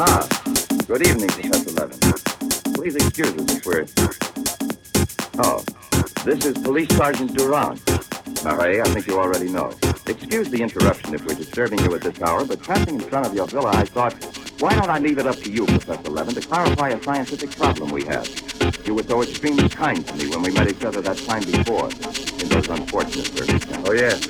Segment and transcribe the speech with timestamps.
[0.00, 0.28] Ah,
[0.86, 1.98] good evening, Professor Levin.
[2.72, 3.84] Please excuse us if we're...
[5.42, 5.64] Oh,
[6.24, 7.82] this is Police Sergeant Durand.
[8.44, 9.72] Marais, I think you already know.
[10.06, 13.34] Excuse the interruption if we're disturbing you at this hour, but passing in front of
[13.34, 14.14] your villa, I thought,
[14.60, 17.90] why don't I leave it up to you, Professor Levin, to clarify a scientific problem
[17.90, 18.28] we have?
[18.86, 21.90] You were so extremely kind to me when we met each other that time before,
[22.40, 23.84] in those unfortunate circumstances.
[23.84, 24.24] Oh, yes.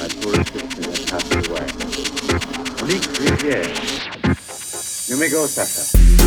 [0.00, 1.66] My poor sister has passed away.
[2.88, 3.97] Leak Riviere.
[5.08, 6.17] You may go, Sasha.